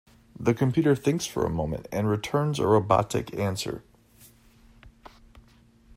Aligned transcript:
The 0.39 0.55
computer 0.55 0.95
thinks 0.95 1.27
for 1.27 1.45
a 1.45 1.49
moment 1.51 1.87
and 1.91 2.09
returns 2.09 2.57
a 2.57 2.65
robotic 2.65 3.37
answer. 3.37 3.83